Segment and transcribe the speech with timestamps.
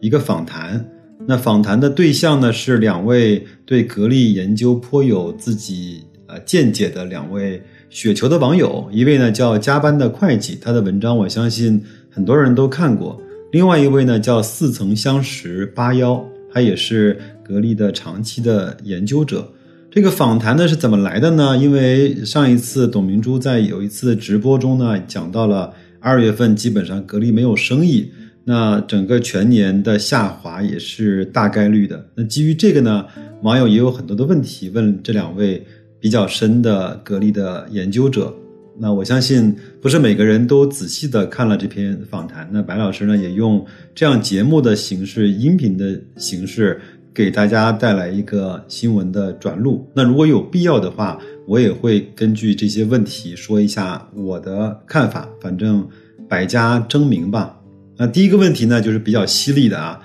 [0.00, 0.84] 一个访谈。
[1.26, 13.20] 那访谈的对象呢是两位对格力研究颇有自己呃见解的两位雪球的网友，一位呢叫加班的会计，他的文章我相信很多人都看过；
[13.52, 19.52] 另外一位呢叫似曾相识八幺，他也是格力的长期的研究者。
[19.90, 21.56] 这个访谈呢是怎么来的呢？
[21.58, 28.10] 因为上一次董明珠在有一次直播中呢讲到了二月份基本上格力没有生意。
[28.50, 32.02] 那整个全年的下滑也是大概率的。
[32.14, 33.04] 那基于这个呢，
[33.42, 35.62] 网友也有很多的问题问这两位
[36.00, 38.34] 比较深的格力的研究者。
[38.78, 42.48] 那我相信不是每个人都仔细的看了这篇访谈。
[42.50, 43.62] 那白老师呢，也用
[43.94, 46.80] 这样节目的形式、音频的形式
[47.12, 49.86] 给大家带来一个新闻的转录。
[49.92, 55.28] 那如果有必要的话，我也会根据这些问题说一下我的看法。
[55.38, 55.86] 反正
[56.26, 57.57] 百家争鸣吧。
[57.98, 59.98] 那第一个问题呢，就是比较犀利的啊。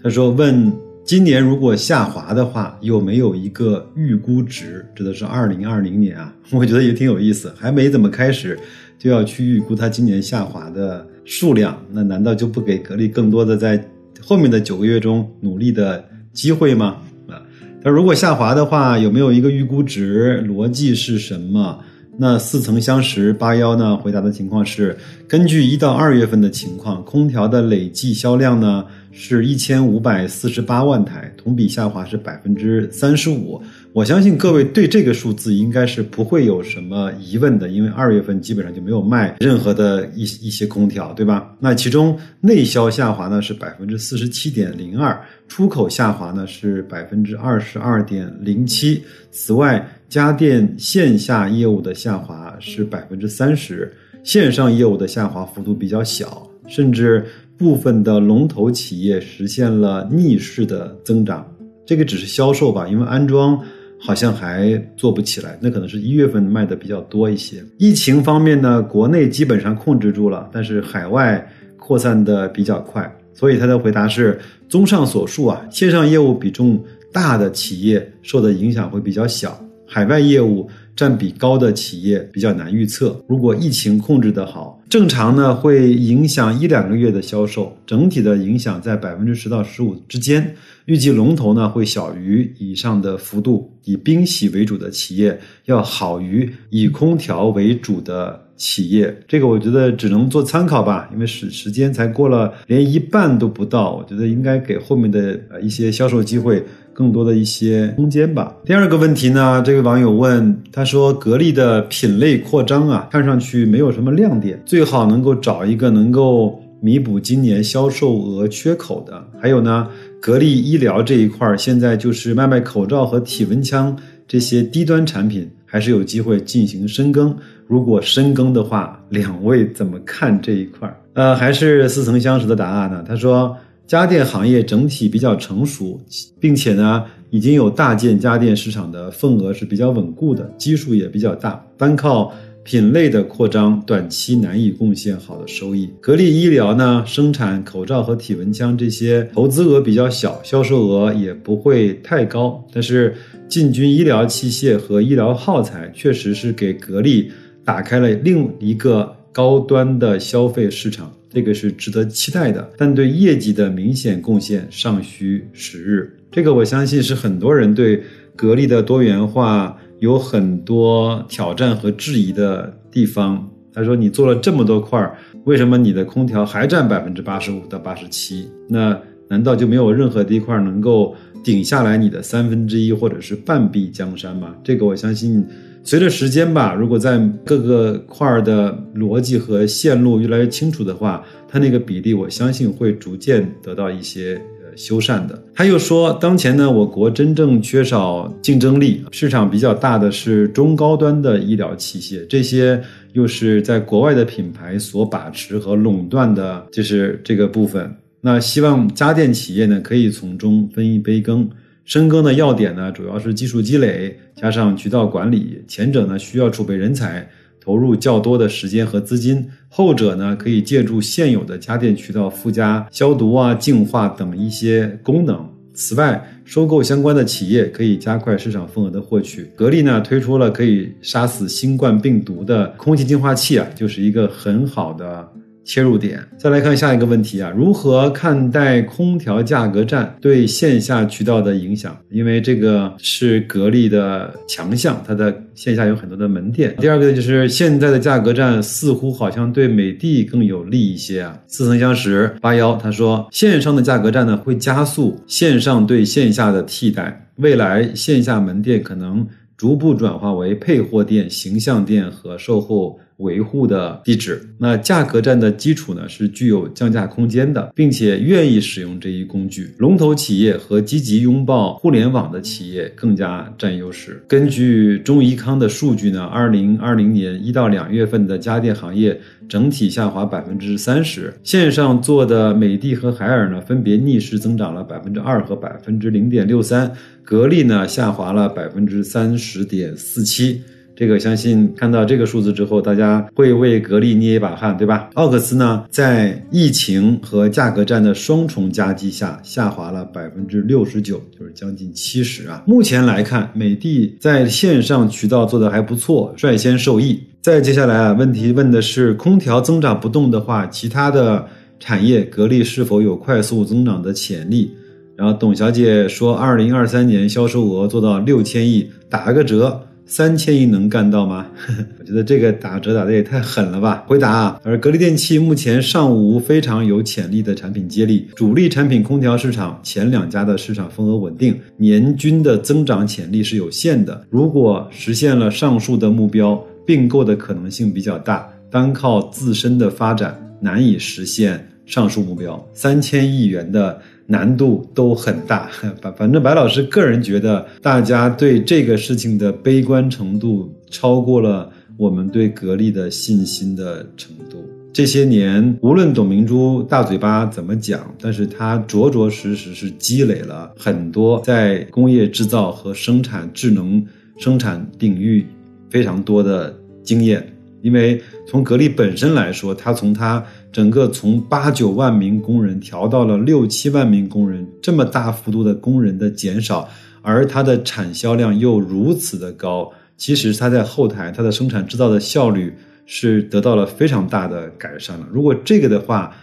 [0.00, 0.72] 他说：“问
[1.04, 4.86] 今年如果下滑的话，有没有一个预估值？
[4.94, 6.32] 指的是二零二零年啊。
[6.52, 8.56] ”我觉得也挺有意思，还没怎么开始，
[8.96, 11.76] 就要去预估它今年下滑的数量。
[11.90, 13.84] 那难道就不给格力更多的在
[14.20, 16.98] 后面的九个月中努力的机会吗？
[17.28, 17.42] 啊，
[17.82, 20.44] 他如果下滑的话，有没有一个预估值？
[20.46, 21.80] 逻辑是什么？
[22.18, 23.96] 那似曾相识八幺呢？
[23.96, 24.96] 回答的情况是，
[25.26, 33.60] 根据一到二月份的情况，空调的累计销量呢是一千五百四十八万台，同比下滑是百分之三十五。
[33.94, 41.54] 我相信各位对这个数字应该是不会有什么疑问的，因为二月份基本上就没有卖任何的一一些空调，对吧？
[41.58, 49.02] 那其中内销下滑呢是百分之四十七点零二，出口下滑呢是百分之二十二点零七。
[49.30, 53.90] 此外，家电线下业务的下滑是百分之三十，
[54.22, 57.24] 线上业务的下滑幅度比较小，甚至
[57.56, 61.50] 部分的龙头企业实现了逆势的增长。
[61.86, 63.58] 这个只是销售吧，因为安装。
[64.04, 67.64] 好像还做不起来，那可能是一月份卖的比较多一些。
[67.78, 71.48] 疫情方面呢，国内基本上控制住了，但是海外
[71.78, 79.56] 扩散的比较快，所以他的回答是：综上所述啊，线上业务比重大的企业受的影响会比较小，
[79.92, 80.70] 海外业务。
[80.94, 83.18] 占比高的企业比较难预测。
[83.26, 90.54] 如果疫情控制得好，正常呢会影响一两个月的销售，整体的影响在百分之十到十五之间。
[90.84, 99.18] 预计龙头呢会小于以上的幅度，以冰洗为主的企业要好于以空调为主的企业。
[99.26, 106.62] 这个我觉得只能做参考吧，因为时时间才过了连一半都不到，我觉得应该给后面的呃一些销售机会。
[106.92, 108.54] 更多的一些空间吧。
[108.64, 119.22] 第二个问题呢，这位网友问，他说格力的品类扩张啊，看上去没有什么亮点，最好能够找一个能够弥补今年销售额缺口的。
[119.40, 119.88] 还有呢，
[120.20, 123.96] 格力医疗这一块儿现在就是卖卖口罩和体温枪
[124.28, 127.34] 这些低端产品，还是有机会进行深耕。
[127.66, 130.96] 如果深耕的话，两位怎么看这一块儿？
[131.14, 133.04] 呃，还是似曾相识的答案呢？
[133.06, 133.56] 他说。
[134.00, 136.00] 家电行业整体比较成熟，
[136.40, 142.32] 并且呢，已经有大件家电市场的份额是比较稳固的，基数也比较大，单靠
[142.64, 145.90] 品类的扩张，短期难以贡献好的收益。
[146.00, 153.14] 格力医疗呢，生产口罩和体温枪这些，投资额比较小，销售额也不会太高，但是
[153.46, 157.30] 进军医疗器械和医疗耗材，确实是给格力
[157.62, 161.10] 打开了另一个高端的消费市场。
[161.34, 166.14] 这个是值得期待的，但对业绩的明显贡献尚需时日。
[166.30, 168.02] 这个我相信是很多人对
[168.36, 173.50] 格力的多元化有很多挑战和质疑的地方。
[173.72, 178.46] 他说：“你做了这么多块儿，为什么你的空调还占百分之八十五到八十七？
[178.68, 185.42] 那难道就没有任何的一块能够顶下来你的三分之一或者是半壁江山吗？”这个我相信。
[185.84, 195.42] 随着时间吧，如果在各个块儿的逻辑和线路越来越清楚的话，它那个比例我相信会逐渐得到一些呃修缮的。
[195.52, 202.80] 他又说，当前呢，我国真正缺少竞争力，市场比较大的是中高端的医疗器械，这些
[203.12, 207.92] 又是在国外的品牌所把持和垄断的，就是这个部分。
[208.20, 211.50] 那希望家电企业呢可以从中分一杯羹。
[211.84, 215.62] 深耕的要点呢，主要是技术积累加上渠道管理。
[215.66, 217.28] 前者呢需要储备人才，
[217.60, 225.48] 投入较多的时间和资金；后者呢可以借助现有的家电渠道附加消毒啊、净化等一些功能。
[225.74, 229.50] 此外，收购相关的企业可以加快市场份额的获取。
[229.56, 235.32] 格力呢推出了可以杀死新冠病毒的空气净化器啊，就是一个很好的。
[235.64, 241.96] 切入点，再来看下一个问题啊，如何看待空调价格战对线下渠道的影响？
[242.10, 246.74] 因为这个是格力的强项，它的线下有很多的门店。
[246.80, 251.38] 第二个呢，就是现在的价格战似乎好像对美的更有利一些啊。
[251.46, 259.24] 似曾相识，八幺他说，线上的价格战呢会加速线上对线下的替代，未来线下门店可能
[259.56, 262.98] 逐步转化为配货店、形象店和售后。
[263.22, 269.74] 维护的地址，那价格战的基础呢是具有降价空间的，并且愿意使用这一工具。
[269.78, 274.22] 龙头企业和积极拥抱互联网的企业更加占优势。
[274.28, 286.90] 根据中怡康的数据呢，二零二零年一到两月份的家电行业整体下滑百分之三十，线上做的美的和海尔呢分别逆势增长了百分之二和百分之零点六三，
[287.24, 290.60] 格力呢下滑了百分之三十点四七。
[290.94, 295.08] 这个相信看到这个数字之后，大家会为格力捏一把汗，对吧？
[295.14, 302.62] 奥克斯呢，在疫情和价格战的双重夹击下，下滑了百分之六十九，就是将近七十啊。
[302.66, 307.18] 目前来看，美的在线上渠道做的还不错，率先受益。
[307.40, 311.44] 再接下来啊，问题问的是，空调增长不动的话，其他的
[311.80, 314.70] 产业格力是否有快速增长的潜力？
[315.16, 319.80] 然后董小姐说，二零二三年销售额做到六千亿，打个折。
[320.04, 321.46] 三千亿能干到吗？
[321.98, 324.04] 我觉得这个打折打的也太狠了吧！
[324.06, 334.26] 回答啊，而格力电器目前尚无非常有潜力的产品接力，主力产品空调市场前两家的市场份额稳定，年均的增长潜力是有限的。
[334.28, 342.66] 如果实现了上述的目标，并购的可能性比较大，单靠自身的发展难以实现上述目标。
[342.72, 344.00] 三千亿元的。
[344.24, 345.68] 难度都很大，
[346.00, 351.68] 反反正白老师个人觉得，大家对这个事情的悲观程度超过了
[351.98, 354.64] 我们对格力的信心的程度。
[354.92, 364.02] 这些年，无论董明珠大嘴巴怎么讲，但是他着着实实是积累了很多在工业制造和生产智能
[364.38, 365.44] 生产领域
[365.90, 367.46] 非常多的经验。
[367.82, 376.88] 因为从格力本身来说，它从它整个从八九万名工人调到了六七万名工人，这么大幅度的工人的减少，
[377.20, 382.72] 而它的产销量又如此的高，其实它在后台它的生产制造的效率
[383.04, 385.26] 是得到了非常大的改善了。
[385.30, 386.34] 如果这个的话，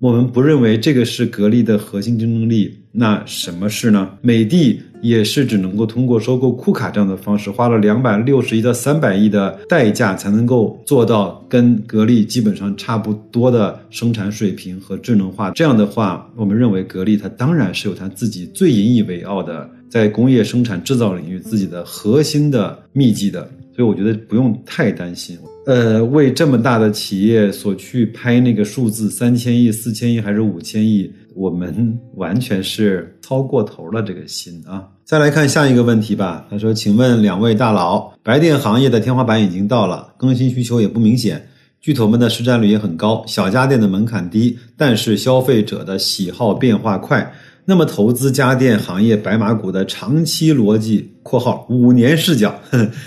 [0.00, 4.10] 我们不认为这个是格力的核心竞争力，那什么是呢？
[4.20, 15.50] 美的也是只能够通过收购库卡这样的方式，花了两百六十亿到三百亿的代价，才能够做到跟格力基本上差不多的生产水平和智能化。
[15.52, 23.48] 这样的话，我们认为格力它当然是有它自己最引以为傲的，在工业生产制造领域自己的核心的秘籍的。
[23.76, 34.88] 所以我觉得不用太担心，呃，为这么大的企业所去拍那个数字三千亿、四千亿还是五千亿，我们完全是操过头了这个心啊！
[35.04, 36.44] 再来看下一个问题吧。
[36.50, 41.48] 他说：“请问两位大佬，白电行业的天花板已经到了，更新需求也不明显，
[41.80, 47.32] 巨头们的市占率也很高，小家电的门槛低，但是消费者的喜好变化快。”
[47.64, 52.52] 那么，投资家电行业白马股的长期逻辑（括号五年视角）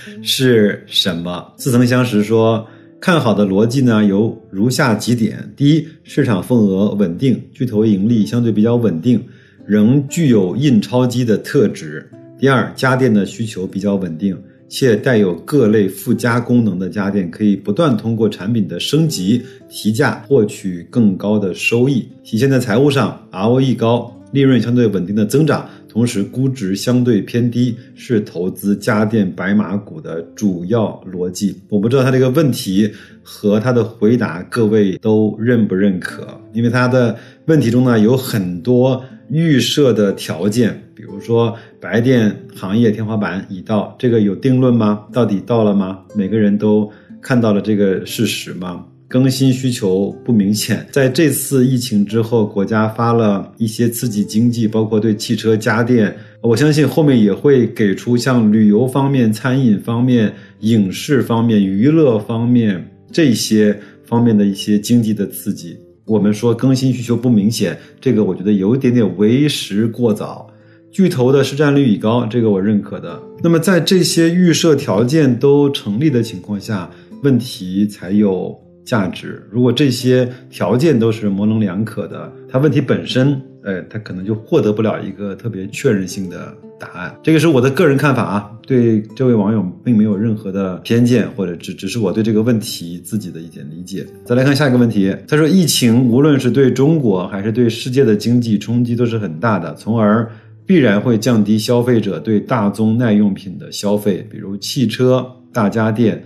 [0.23, 1.51] 是什么？
[1.57, 2.65] 似曾相识说，
[3.01, 9.19] 看好的逻辑呢有如下几点：第一，市场份额稳定，巨头盈利相对比较稳定，
[9.65, 11.99] 仍具有印钞机的特质；
[12.39, 14.37] 第二，家电的需求比较稳定，
[14.69, 24.15] 且带有各类附加功能的家电可以不断通过产品的升级提价获取更高的收益，体现在财务上，ROE 高。
[24.31, 31.53] 利润相对稳定的增长，同时估值相对偏低，是投资家电白马股的主要逻辑。
[31.67, 32.89] 我不知道他这个问题
[33.21, 36.25] 和他的回答，各位都认不认可？
[36.53, 37.17] 因为他的
[37.47, 45.05] 问题中呢有很多预设的条件，比如说白电行业天花板已到，这个有定论吗？
[45.11, 45.99] 到底到了吗？
[46.15, 46.89] 每个人都
[47.21, 48.85] 看到了这个事实吗？
[49.11, 65.77] 更新需求不明显，在这次疫情之后，国家发了一些刺激经济，包括对汽车、家电，我相信后面也会给出像旅游方面、餐饮方面、影视方面、娱乐方面这些方面的一些经济的刺激。
[66.05, 70.49] 我们说更新需求不明显，这个我觉得有一点点为时过早。
[70.89, 73.21] 巨头的市占率已高，这个我认可的。
[73.43, 76.89] 那么在这些预设条件都成立的情况下，
[77.23, 79.41] 问题才有价值。
[79.49, 87.15] 如果这些条件都是模棱两可的，它问题本身，呃，它可能就获得不了一个特别确认性的答案。
[87.21, 94.05] 这个是我的个人看法啊，对这位网友并没有任何的偏见，或者只只是我对这个问题自己的一点理解。
[94.25, 100.29] 再来看下一个问题，他说，疫情无论是对中国还是对世界的经济冲击都是很大的，从而。
[100.63, 106.23] 必然会降低消费者对大宗耐用品的消费，比如汽车、大家电。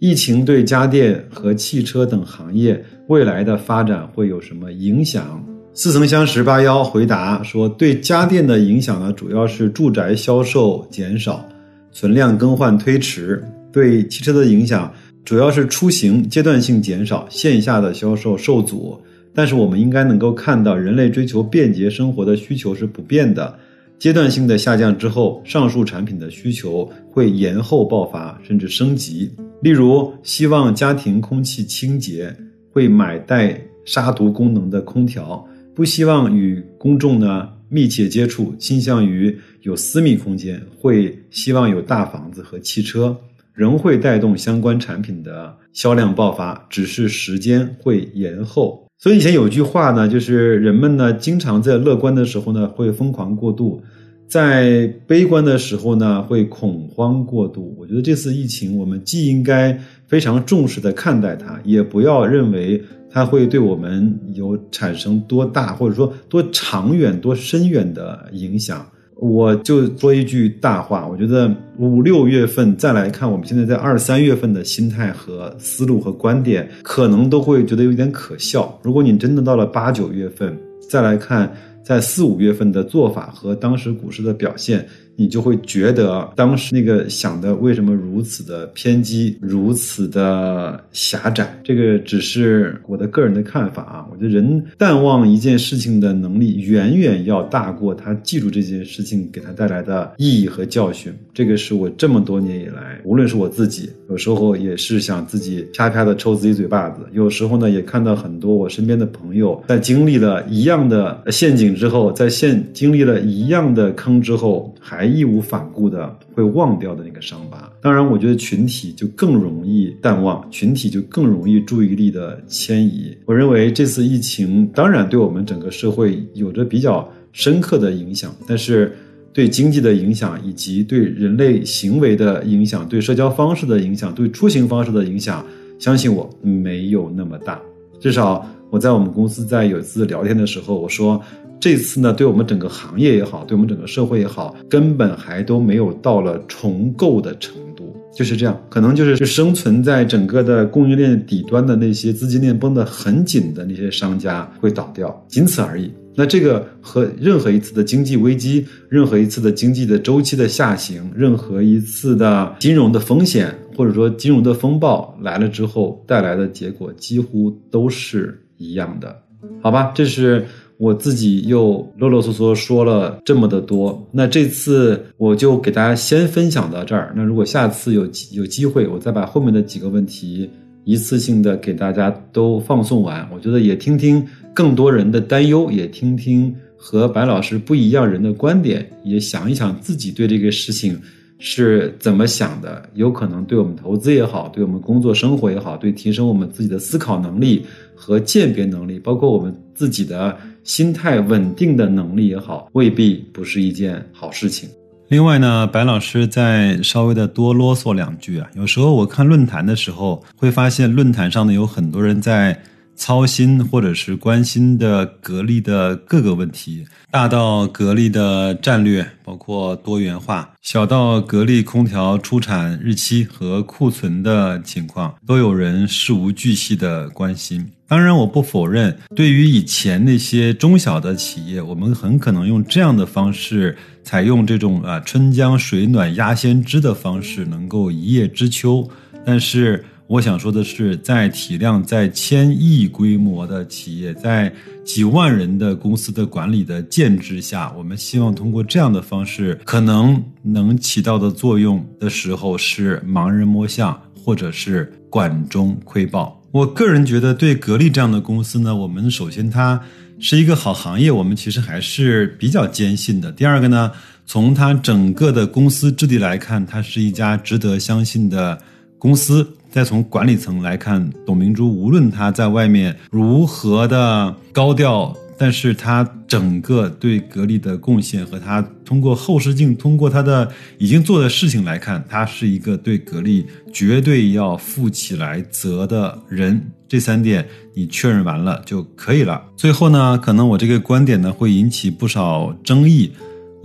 [0.00, 5.44] 疫情对家电和汽车等行业未来的发展会有什么影响？
[5.74, 11.44] 似曾相识八幺回答说，对家电的影响呢，主要是住宅销售减少，
[11.90, 13.36] 存量更换推迟；
[13.72, 14.92] 对汽车的影响
[15.24, 19.00] 主要是出行阶段性减少，线下的销售受阻。
[19.34, 23.52] 但是我们应该能够看到，人类追求便捷生活的需求是不变的。
[23.98, 29.30] 阶段性的下降之后，上述产品的需求会延后爆发，甚至升级。
[29.60, 32.34] 例如，希望家庭空气清洁，
[32.70, 43.16] 会买带杀毒功能的空调；不希望与公众呢密切接触，倾向于有私密空间，会希望有大房子和汽车，
[43.52, 48.86] 仍会带动相关产品的销量爆发，只是时间会延后。
[48.96, 53.82] 所以以前有句话呢，就是人们呢经常在乐观的时候呢会疯狂过度，
[54.28, 57.74] 在悲观的时候呢会恐慌过度。
[57.78, 68.86] 我觉得这次疫情，我们既应该非常重视的看待它，也不要认为它会对我们有产生多大或者说多长远、多深远的影响。
[69.16, 78.78] 我就说一句大话，我觉得五六月份再来看，我们现在在二三月份的心态和思路和观点，可能都会觉得有点可笑。
[78.82, 80.54] 如果你真的到了八九月份
[80.90, 81.50] 再来看。
[81.82, 91.58] 在四五月份的做法和当时股市的表现，你就会觉得当时那个想的为什么如此的偏激，如此的狭窄。
[91.64, 94.06] 这个只是我的个人的看法啊。
[94.12, 101.12] 我觉得人淡忘一件事情的能力，远远要大过他记住这件事情给他带来的意义和教训。
[101.32, 111.67] 这个是我这么多年以来，无论是我自己，有时候也是想自己啪啪的抽自己嘴巴子；有时候呢，也看到很多我身边的朋友在经历了一样的陷阱。
[111.74, 117.70] 之后，在现经历了一样的坑之后，还义无反顾的会忘掉的那个伤疤。
[117.80, 123.16] 当然，我觉得群体就更容易淡忘，群体就更容易注意力的迁移。
[123.24, 128.96] 我认为这次疫情当然对我们整个社会有着比较深刻的影响，但是
[129.32, 135.44] 对经济的影响，以及对人类行为的影响，对社交方式的影响，对出行方式的影响，
[135.78, 137.60] 相信我没有那么大。
[138.00, 141.20] 至少我在我们公司在有一次聊天的时候，我说。
[141.60, 155.90] 这次呢，对我们整个行业也好，对我们整个社会也好，根本还都没有到了重构的程度，就是这样，可能就是生存在整个的供应链底端的那些资金链绷得很紧的那些商家会倒掉，仅此而已。
[156.14, 169.16] 那这个和任何一次的经济危机、任何一次的经济的周期的下行、任何一次的金融的风险或者说金融的风暴来了之后带来的结果，几乎都是一样的，
[169.60, 169.90] 好吧？
[169.92, 170.46] 这是。
[170.78, 177.12] 我自己又啰啰嗦嗦说了这么的多，那这次我就给大家先分享到这儿。
[177.16, 180.48] 那如果下次有有机会，我再把后面的几个问题
[180.84, 183.28] 一次性的给大家都放送完。
[183.34, 190.96] 我觉得也听听更多人的担忧，也听听和白老师不一样人的观点，也想一想自己对这个事情
[191.40, 192.88] 是怎么想的。
[192.94, 197.66] 有可能对我们投资也好，对我们工作生活也好，对提升我们自己的思考能力
[197.96, 200.36] 和鉴别能力，包括我们自己的。
[200.68, 204.68] 心态稳定的能力也好，未必不是一件好事情。
[205.08, 208.46] 另外呢，白老师再稍微的多啰嗦两句啊。
[208.54, 212.60] 有时候我看论坛的时候，会发现论坛上呢有很多人在
[212.98, 227.64] 操心或者是关心的格力的各个问题，大到格力的战略，包括多元化；小到格力空调出产日期和库存的情况，都有人事无巨细的关心。
[227.86, 238.86] 当然，我不否认，对于以前那些中小的企业，我们很可能用这样的方式，采用这种啊春江水暖鸭先知的方式，能够一叶知秋。
[239.24, 244.50] 但是，我想说的是，在体量在千亿规模的企业，在
[244.82, 256.42] 几万人的公司的管理的建制下，我们希望通过这样的方式，可能能起到的作用的时候，是盲人摸象，或者是管中窥豹。
[256.52, 259.78] 我个人觉得，对格力这样的公司呢，我们首先它
[260.18, 263.30] 是一个好行业，我们其实还是比较坚信的。
[263.30, 263.92] 第二个呢，
[264.24, 268.58] 从它整个的公司质地来看，它是一家值得相信的
[268.98, 269.46] 公司。
[269.70, 286.70] 再从管理层来看，董明珠无论她在外面如何的高调，但是她整个对格力的贡献和她通过后视镜，通过她的已经做的事情来看，她是一个对格力绝对要负起来责的人。
[286.88, 289.42] 这三点你确认完了就可以了。
[289.54, 293.12] 最后呢，可能我这个观点呢会引起不少争议。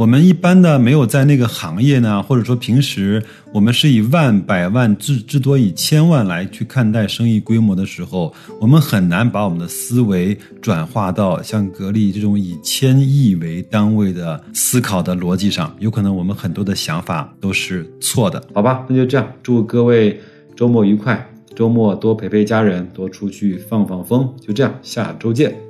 [0.03, 15.74] 我们一般的没有在那个行业呢，或者说平时我们是以万、百万至至多以千万来去看待生意规模的时候，我们很难把我们的思维转化到像格力这种以千亿为单位的思考的逻辑上。
[15.79, 18.86] 有可能我们很多的想法都是错的，好吧？
[18.89, 20.19] 那就这样，祝各位
[20.53, 24.36] 周末愉快，周末多陪陪家人，多出去放放风。
[24.41, 25.62] 就这样，下周见。